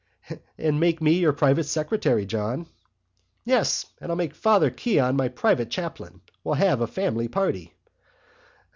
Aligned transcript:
"And 0.57 0.79
make 0.79 0.99
me 0.99 1.19
your 1.19 1.31
private 1.31 1.65
secretary, 1.65 2.25
John." 2.25 2.65
"Yes. 3.45 3.85
And 4.01 4.11
I'll 4.11 4.15
make 4.15 4.33
Father 4.33 4.71
Keon 4.71 5.15
my 5.15 5.27
private 5.27 5.69
chaplain. 5.69 6.21
We'll 6.43 6.55
have 6.55 6.81
a 6.81 6.87
family 6.87 7.27
party." 7.27 7.75